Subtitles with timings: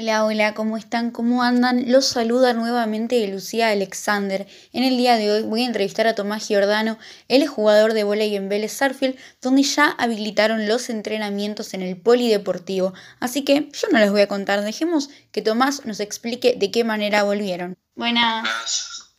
[0.00, 1.10] Hola, hola, ¿cómo están?
[1.10, 1.92] ¿Cómo andan?
[1.92, 4.46] Los saluda nuevamente Lucía Alexander.
[4.72, 6.98] En el día de hoy voy a entrevistar a Tomás Giordano,
[7.28, 11.98] él es jugador de volei en Vélez Sarfield, donde ya habilitaron los entrenamientos en el
[11.98, 12.94] polideportivo.
[13.18, 16.82] Así que yo no les voy a contar, dejemos que Tomás nos explique de qué
[16.82, 17.76] manera volvieron.
[17.94, 19.12] Buenas.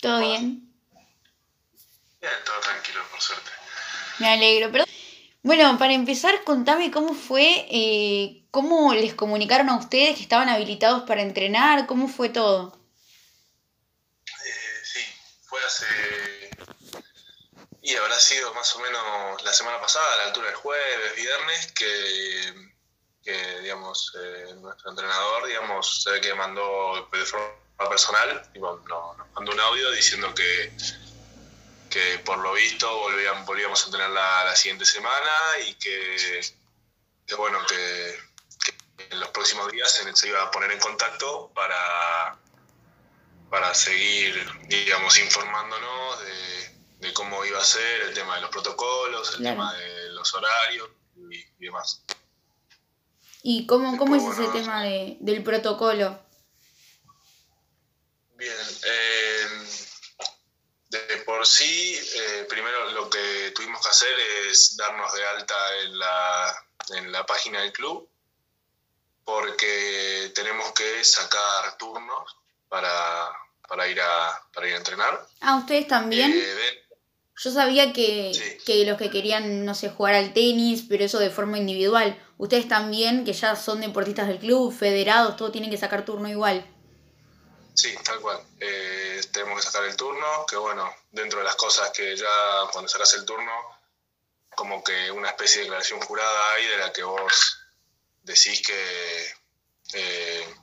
[0.00, 0.68] ¿Todo bien?
[2.20, 3.50] Bien, todo tranquilo, por suerte.
[4.18, 4.84] Me alegro, pero...
[5.44, 11.02] Bueno, para empezar, contame cómo fue, eh, cómo les comunicaron a ustedes que estaban habilitados
[11.02, 12.78] para entrenar, cómo fue todo.
[14.24, 15.00] Eh, sí,
[15.42, 15.86] fue hace...
[17.82, 21.72] Y habrá sido más o menos la semana pasada, a la altura del jueves, viernes,
[21.72, 22.54] que,
[23.62, 27.48] digamos, eh, nuestro entrenador, digamos, se ve que mandó de forma
[27.90, 29.16] personal, y nos mandó
[29.50, 30.72] un audio diciendo que
[31.92, 35.30] que por lo visto volvíamos, volvíamos a entrenar la, la siguiente semana
[35.66, 36.40] y que,
[37.36, 38.18] bueno, que,
[39.10, 42.38] en los próximos días se, iba a poner en contacto para,
[43.50, 44.34] para seguir,
[44.68, 46.24] digamos, informándonos
[47.00, 50.88] de, cómo iba a ser el tema de los protocolos, el tema de los horarios
[51.30, 52.02] y, demás.
[53.42, 56.18] ¿Y cómo, cómo es ese tema de, del protocolo?
[58.36, 59.31] Bien, eh,
[61.42, 64.14] por sí, eh, primero lo que tuvimos que hacer
[64.48, 66.54] es darnos de alta en la,
[66.90, 68.08] en la página del club,
[69.24, 72.36] porque tenemos que sacar turnos
[72.68, 75.26] para, ir, a, para ir a entrenar.
[75.40, 76.32] Ah, ¿ustedes también?
[76.32, 76.84] Eh,
[77.38, 81.30] Yo sabía que, que los que querían, no sé, jugar al tenis, pero eso de
[81.30, 82.24] forma individual.
[82.38, 86.64] Ustedes también, que ya son deportistas del club, federados, todos tienen que sacar turno igual.
[87.74, 88.40] Sí, tal cual.
[88.60, 92.88] Eh, tenemos que sacar el turno, que bueno, dentro de las cosas que ya cuando
[92.88, 93.52] sacas el turno,
[94.54, 97.58] como que una especie de declaración jurada hay de la que vos
[98.22, 99.34] decís que,
[99.94, 100.54] eh,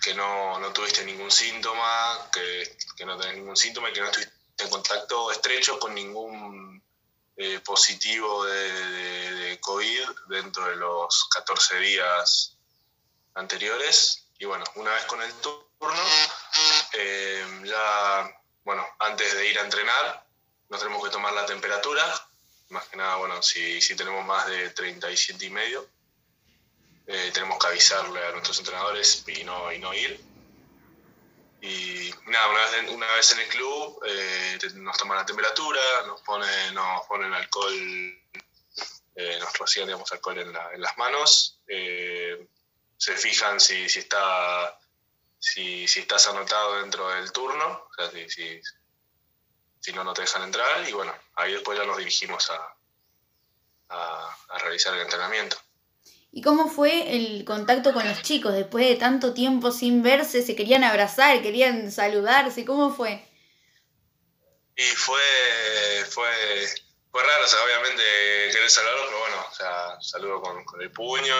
[0.00, 4.70] que no, tuviste ningún síntoma, que, no tenés ningún síntoma y que no estuviste en
[4.70, 6.82] contacto estrecho con ningún
[7.36, 12.56] eh, positivo de COVID dentro de los 14 días
[13.34, 14.26] anteriores.
[14.38, 15.67] Y bueno, una vez con el turno,
[16.94, 20.26] eh, ya, bueno, antes de ir a entrenar,
[20.68, 22.02] nos tenemos que tomar la temperatura.
[22.70, 25.88] Más que nada, bueno, si, si tenemos más de 37 y medio,
[27.06, 30.20] eh, tenemos que avisarle a nuestros entrenadores y no, y no ir.
[31.60, 36.20] Y nada, una vez, una vez en el club eh, nos toman la temperatura, nos
[36.20, 38.22] ponen, nos ponen alcohol,
[39.40, 44.78] nos rocían digamos, alcohol en, en las manos, se fijan si, si está
[45.38, 48.60] si, si estás anotado dentro del turno, o sea, si, si,
[49.80, 52.76] si, no, no te dejan entrar y bueno, ahí después ya nos dirigimos a,
[53.90, 55.56] a, realizar el entrenamiento.
[56.30, 58.52] ¿Y cómo fue el contacto con los chicos?
[58.52, 63.24] Después de tanto tiempo sin verse, se querían abrazar, querían saludarse, ¿cómo fue?
[64.76, 66.30] Y fue, fue,
[67.10, 68.02] fue raro, o sea, obviamente
[68.52, 71.34] querer saludarlos, pero bueno, o sea, saludo con, con el puño,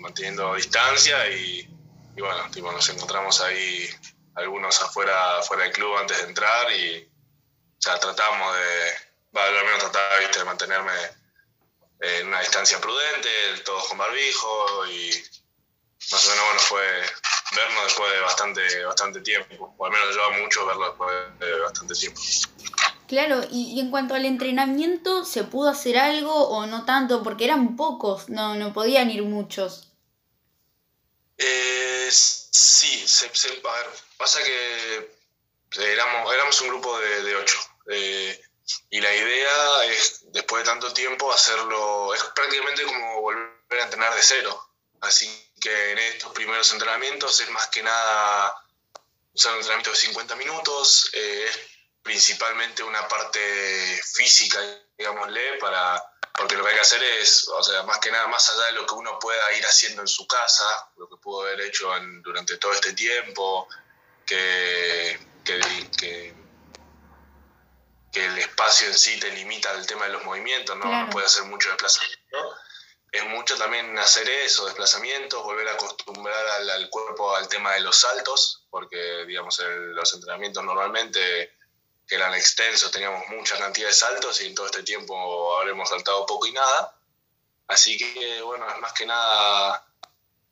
[0.00, 1.75] manteniendo distancia y,
[2.16, 3.88] y bueno, tipo, nos encontramos ahí
[4.34, 7.08] algunos afuera, afuera del club antes de entrar y
[7.78, 8.92] ya tratamos de,
[9.32, 10.92] bueno, al menos trataba de mantenerme
[12.00, 13.28] en una distancia prudente,
[13.64, 15.10] todos con barbijo y
[16.10, 16.82] más o menos bueno fue
[17.54, 21.94] vernos después de bastante, bastante tiempo, o al menos lleva mucho verlo después de bastante
[21.94, 22.20] tiempo.
[23.06, 27.22] Claro, y, y, en cuanto al entrenamiento, ¿se pudo hacer algo o no tanto?
[27.22, 29.95] Porque eran pocos, no, no podían ir muchos.
[32.14, 35.10] Sí, se, ver, pasa que
[35.78, 37.58] éramos, éramos un grupo de, ocho.
[37.90, 38.40] Eh,
[38.90, 44.14] y la idea es, después de tanto tiempo, hacerlo, es prácticamente como volver a entrenar
[44.14, 44.60] de cero.
[45.00, 45.28] Así
[45.60, 48.54] que en estos primeros entrenamientos es más que nada
[49.32, 51.50] usar un entrenamiento de 50 minutos, eh,
[52.06, 54.60] principalmente una parte física,
[54.96, 56.02] digámosle, para
[56.36, 58.72] porque lo que hay que hacer es, o sea, más que nada, más allá de
[58.72, 61.90] lo que uno pueda ir haciendo en su casa, lo que pudo haber hecho
[62.22, 63.66] durante todo este tiempo,
[64.26, 66.34] que, que,
[68.12, 70.86] el espacio en sí te limita al tema de los movimientos, ¿no?
[70.86, 72.56] No puede hacer mucho desplazamiento.
[73.12, 77.98] Es mucho también hacer eso, desplazamientos, volver a acostumbrar al, cuerpo al tema de los
[77.98, 81.55] saltos, porque, digamos, los entrenamientos normalmente
[82.06, 86.24] que eran extensos, teníamos mucha cantidad de saltos y en todo este tiempo habremos saltado
[86.26, 86.96] poco y nada.
[87.68, 89.84] Así que, bueno, es más que nada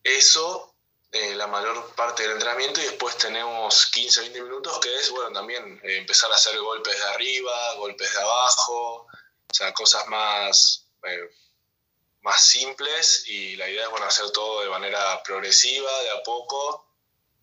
[0.03, 0.75] eso,
[1.13, 5.33] eh, la mayor parte del entrenamiento, y después tenemos 15, 20 minutos, que es, bueno,
[5.33, 10.89] también eh, empezar a hacer golpes de arriba, golpes de abajo, o sea, cosas más,
[11.05, 11.31] eh,
[12.23, 16.89] más simples y la idea es bueno, hacer todo de manera progresiva, de a poco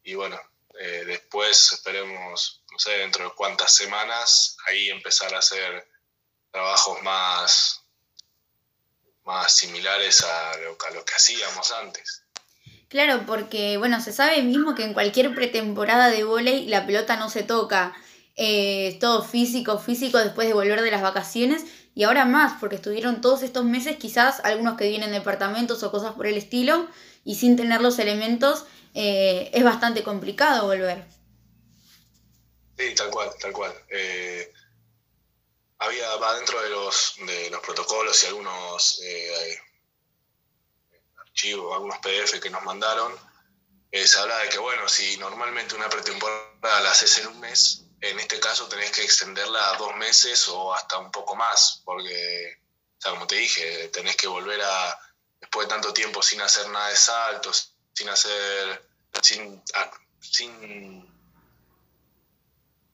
[0.04, 0.40] y bueno,
[0.84, 5.88] eh, después esperemos, no sé, dentro de cuántas semanas, ahí empezar a hacer
[6.50, 7.84] trabajos más,
[9.24, 12.24] más similares a lo, que hacíamos antes.
[12.90, 17.30] Claro, porque bueno, se sabe mismo que en cualquier pretemporada de vóley la pelota no
[17.30, 17.96] se toca.
[18.36, 21.64] Eh, todo físico, físico después de volver de las vacaciones
[21.94, 25.92] y ahora más, porque estuvieron todos estos meses, quizás algunos que vienen de departamentos o
[25.92, 26.88] cosas por el estilo,
[27.24, 31.06] y sin tener los elementos eh, es bastante complicado volver.
[32.78, 33.74] Sí, tal cual, tal cual.
[33.90, 34.52] Eh,
[35.80, 39.60] había, dentro de los, de los protocolos y algunos eh,
[41.20, 43.14] archivos, algunos PDF que nos mandaron,
[43.92, 48.20] se habla de que, bueno, si normalmente una pretemporada la haces en un mes, en
[48.20, 52.58] este caso tenés que extenderla a dos meses o hasta un poco más, porque,
[52.98, 55.00] o sea, como te dije, tenés que volver a,
[55.40, 58.90] después de tanto tiempo sin hacer nada de saltos, sin hacer,
[59.22, 59.62] sin,
[60.20, 61.12] sin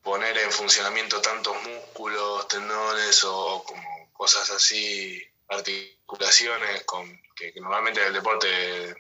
[0.02, 8.08] poner en funcionamiento tantos músculos, tendones o, como cosas así, articulaciones con, que, normalmente en
[8.08, 8.96] el deporte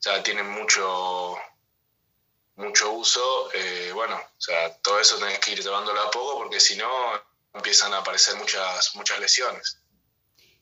[0.00, 1.36] ya tienen mucho
[2.56, 6.60] mucho uso, eh, bueno, o sea, todo eso tenés que ir llevándolo a poco porque
[6.60, 6.88] si no
[7.52, 9.78] empiezan a aparecer muchas, muchas lesiones.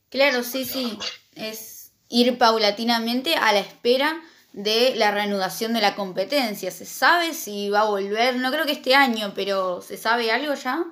[0.09, 0.99] Claro, sí, sí,
[1.35, 4.23] es ir paulatinamente a la espera
[4.53, 6.71] de la reanudación de la competencia.
[6.71, 8.37] ¿Se sabe si va a volver?
[8.37, 10.85] No creo que este año, pero ¿se sabe algo ya?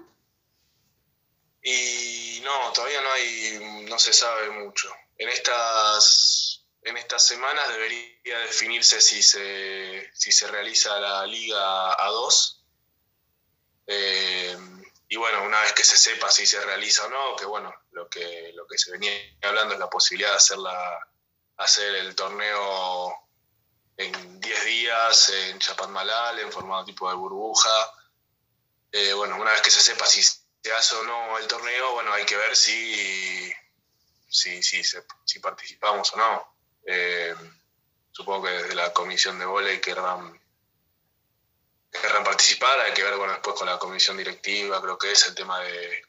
[1.62, 4.90] Y no, todavía no hay, no se sabe mucho.
[5.18, 12.56] En estas, en estas semanas debería definirse si se, si se realiza la Liga A2.
[13.86, 14.56] Eh,
[15.08, 18.08] y bueno, una vez que se sepa si se realiza o no, que bueno, lo
[18.08, 19.12] que, lo que se venía
[19.42, 21.08] hablando es la posibilidad de hacerla,
[21.56, 23.12] hacer el torneo
[24.00, 27.92] en 10 días en Chapadmalal, en formato tipo de burbuja.
[28.90, 32.12] Eh, bueno, una vez que se sepa si se hace o no el torneo, bueno,
[32.12, 33.52] hay que ver si,
[34.26, 36.56] si, si, participamos o no.
[36.86, 37.34] Eh,
[38.10, 40.40] supongo que desde la comisión de volei querrán,
[41.92, 45.34] querrán participar, hay que ver bueno, después con la comisión directiva, creo que es el
[45.34, 46.02] tema de,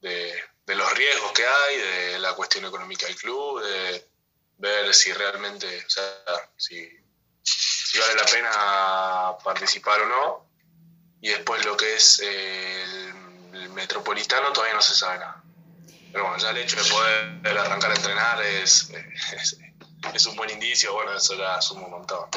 [0.00, 4.08] de, de los riesgos que hay, de la cuestión económica del club, de
[4.56, 7.07] ver si realmente, o sea, si
[7.42, 10.48] si vale la pena participar o no.
[11.20, 15.42] Y después lo que es el, metropolitano todavía no se sabe nada.
[16.12, 18.90] Pero bueno, ya el hecho de poder arrancar a entrenar es,
[20.14, 22.28] es, un buen indicio, bueno, eso ya suma un montón.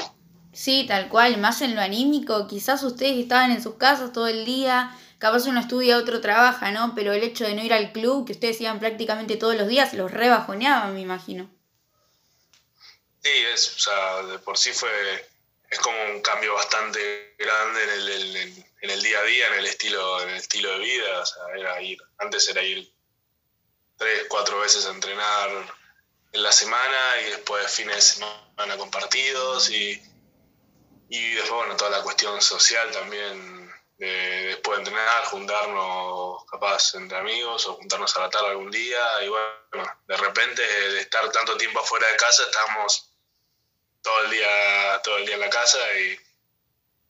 [0.54, 4.46] Sí, tal cual, más en lo anímico, quizás ustedes estaban en sus casas todo el
[4.46, 6.94] día, capaz uno estudia, otro trabaja, ¿no?
[6.96, 9.94] Pero el hecho de no ir al club, que ustedes iban prácticamente todos los días,
[9.94, 11.50] los rebajoneaban, me imagino.
[13.24, 15.30] Sí, es, o sea, de por sí fue,
[15.70, 18.38] es como un cambio bastante grande en el,
[18.82, 21.20] en el día a día, en el estilo, en el estilo de vida.
[21.20, 22.92] O sea, era ir, antes era ir
[23.98, 25.50] tres, cuatro veces a entrenar
[26.32, 30.02] en la semana y después fines de semana compartidos y,
[31.10, 34.08] y después, bueno, toda la cuestión social también, de,
[34.48, 39.28] después de entrenar, juntarnos capaz entre amigos o juntarnos a la tarde algún día y
[39.28, 43.11] bueno, de repente de estar tanto tiempo afuera de casa estamos
[44.02, 46.20] todo el día, todo el día en la casa y,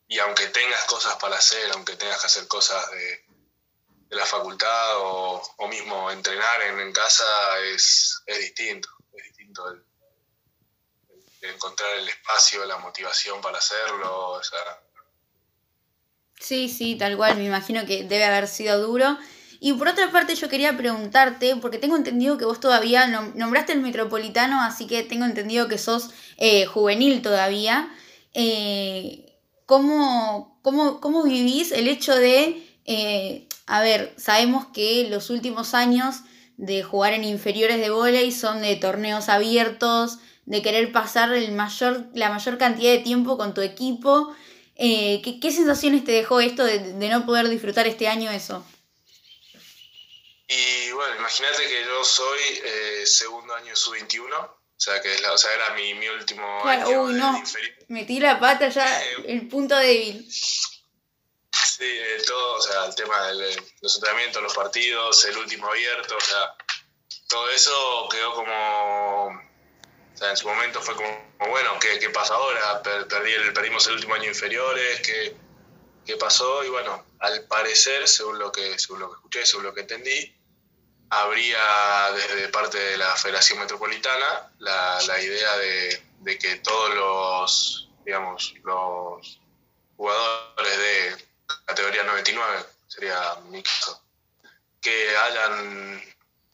[0.10, 3.26] y aunque tengas cosas para hacer, aunque tengas que hacer cosas de,
[4.10, 7.24] la facultad o, o, mismo entrenar en, casa
[7.74, 9.82] es, es, distinto, es distinto el,
[11.42, 14.42] encontrar el espacio, la motivación para hacerlo.
[16.40, 19.18] Sí, sí, tal cual, me imagino que debe haber sido duro.
[19.64, 23.82] Y por otra parte yo quería preguntarte, porque tengo entendido que vos todavía nombraste el
[23.82, 27.88] metropolitano, así que tengo entendido que sos eh, juvenil todavía.
[28.34, 29.38] Eh,
[29.68, 36.22] ¿cómo, cómo, vivís el hecho de, eh, a ver, sabemos que los últimos años
[36.58, 42.08] de jugar en inferiores de vóley son de torneos abiertos, de querer pasar el mayor,
[42.16, 44.34] la mayor cantidad de tiempo con tu equipo.
[44.76, 48.66] ¿qué, sensaciones te dejó esto de no poder disfrutar este año eso?
[50.54, 55.54] Y bueno, imagínate que yo soy eh, segundo año sub-21, o sea que o sea,
[55.54, 57.04] era mi, mi último año.
[57.04, 57.42] Uy, no,
[57.88, 60.30] metí la pata ya, eh, el punto débil.
[60.30, 66.18] Sí, eh, todo, o sea, el tema de los entrenamientos, los partidos, el último abierto,
[66.18, 66.54] o sea,
[67.30, 69.28] todo eso quedó como.
[69.28, 72.84] O sea, en su momento fue como, bueno, ¿qué, qué pasa ahora?
[72.84, 75.34] Perdí el, perdimos el último año inferiores, ¿qué,
[76.06, 76.62] ¿qué pasó?
[76.66, 80.41] Y bueno, al parecer, según lo que, según lo que escuché, según lo que entendí,
[81.12, 87.90] habría desde parte de la Federación Metropolitana la, la idea de, de, que todos los,
[88.06, 89.42] digamos, los
[89.98, 91.28] jugadores de
[91.66, 94.02] categoría 99, sería mixto,
[94.80, 96.02] que hayan,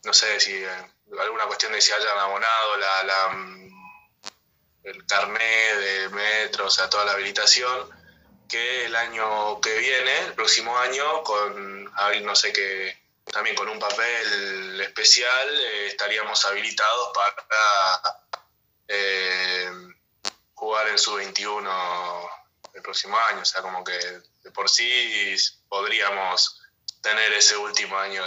[0.04, 3.30] no sé si eh, alguna cuestión de si hayan abonado la, la
[4.84, 7.90] el carnet de metro, o sea, toda la habilitación,
[8.50, 11.84] que el año que viene, el próximo año, con,
[12.24, 18.24] no sé qué, también con un papel especial, eh, estaríamos habilitados para
[18.88, 19.72] eh,
[20.54, 22.30] jugar en su 21
[22.74, 25.36] el próximo año, o sea, como que de por sí
[25.68, 26.62] podríamos
[27.02, 28.24] tener ese último año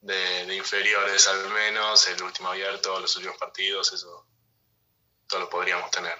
[0.00, 4.26] de, de inferiores al menos, el último abierto, los últimos partidos, eso
[5.38, 6.14] lo podríamos tener.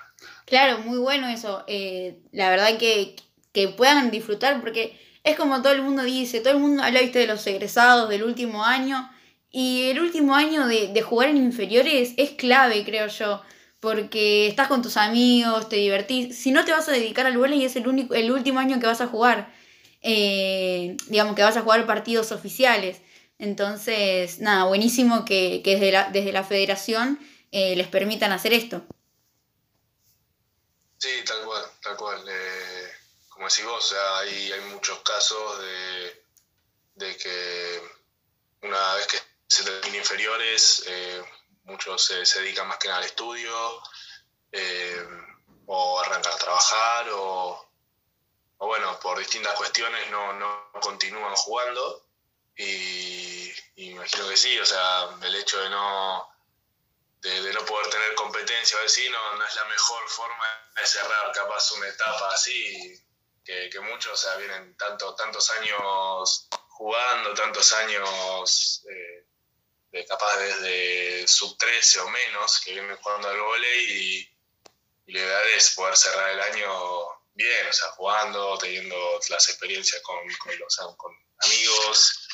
[0.46, 1.64] Claro, muy bueno eso.
[1.66, 3.16] Eh, la verdad que,
[3.52, 7.18] que puedan disfrutar, porque es como todo el mundo dice, todo el mundo habla ¿viste,
[7.20, 9.10] de los egresados del último año,
[9.50, 13.42] y el último año de, de jugar en inferiores es clave, creo yo,
[13.80, 16.38] porque estás con tus amigos, te divertís.
[16.38, 18.86] Si no te vas a dedicar al y es el, único, el último año que
[18.86, 19.52] vas a jugar.
[20.02, 23.00] Eh, digamos que vas a jugar partidos oficiales.
[23.38, 27.18] Entonces, nada, buenísimo que, que desde, la, desde la federación
[27.52, 28.84] eh, les permitan hacer esto.
[30.98, 32.20] Sí, tal cual, tal cual.
[32.28, 32.79] Eh,
[33.40, 36.24] como decís vos, hay, hay muchos casos de,
[36.96, 37.82] de, que
[38.60, 39.18] una vez que
[39.48, 41.24] se terminan inferiores, eh,
[41.64, 43.82] muchos se, dedican más que nada al estudio,
[44.52, 45.08] eh,
[45.64, 47.66] o arrancan a trabajar, o,
[48.58, 52.04] o, bueno, por distintas cuestiones no, no continúan jugando.
[52.58, 56.30] Y, imagino que sí, o sea, el hecho de no
[57.22, 60.44] de, no poder tener competencia, a ver si no, no es la mejor forma
[60.76, 63.02] de cerrar capaz una etapa así,
[63.70, 69.26] que, muchos, o sea, vienen tanto, tantos años jugando, tantos años eh,
[69.92, 74.36] de capaz desde sub 13 o menos, que vienen jugando al volei y,
[75.06, 78.96] y la idea es poder cerrar el año bien, o sea, jugando, teniendo
[79.28, 82.28] las experiencias con, con, los, con amigos,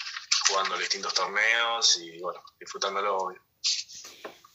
[0.49, 3.35] jugando distintos torneos y bueno, disfrutándolo.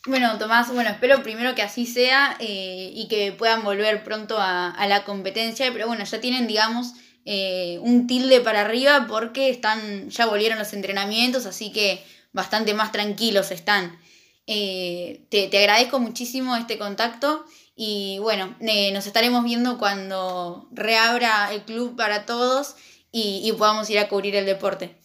[0.08, 4.88] Bueno, Tomás, bueno, espero primero que así sea eh, y que puedan volver pronto a,
[4.88, 6.94] la competencia, pero bueno, ya tienen, digamos,
[7.26, 12.92] eh, un tilde para arriba porque están, ya volvieron los entrenamientos, así que bastante más
[12.92, 14.02] tranquilos están.
[14.48, 21.96] Eh, te, agradezco muchísimo este contacto y bueno, nos estaremos viendo cuando reabra el club
[21.96, 22.76] para todos
[23.12, 24.98] y, y podamos ir a cubrir el deporte.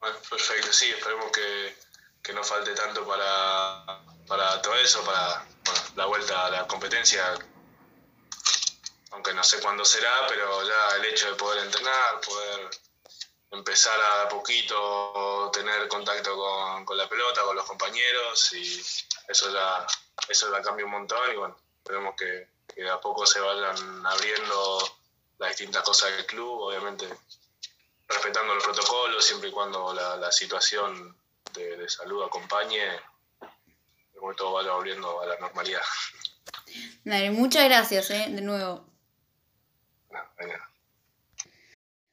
[0.00, 1.87] Bueno, perfecto, sí, esperemos que
[2.28, 5.46] que no falte tanto para, para todo eso, para
[5.96, 7.24] la vuelta a la competencia,
[9.12, 12.68] aunque no sé cuándo será, pero ya el hecho de poder entrenar, poder
[13.50, 16.36] empezar a, poquito tener contacto
[16.84, 18.78] con, la pelota, con los compañeros, y
[19.26, 19.86] eso ya,
[20.28, 24.04] eso ya cambia un montón y bueno, esperemos que, que de a poco se vayan
[24.04, 24.98] abriendo
[25.38, 27.08] las distintas cosas del club, obviamente
[28.06, 31.16] respetando los protocolos, siempre y cuando la, la situación
[31.58, 32.78] de, salud acompañe,
[33.40, 35.80] que todo vaya volviendo a la normalidad.
[37.32, 38.26] muchas gracias, ¿eh?
[38.30, 38.84] de nuevo.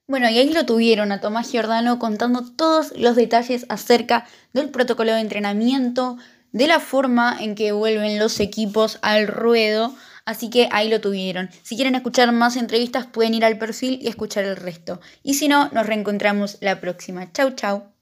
[0.08, 5.12] Bueno, y ahí lo tuvieron a Tomás Giordano contando todos los detalles acerca del protocolo
[5.12, 6.16] de entrenamiento,
[6.52, 9.94] de la forma en que vuelven los equipos al ruedo.
[10.24, 11.50] Así que ahí lo tuvieron.
[11.62, 15.00] Si quieren escuchar más entrevistas pueden ir al perfil y escuchar el resto.
[15.24, 17.32] Y si no, nos reencontramos la próxima.
[17.32, 17.92] Chau, chau.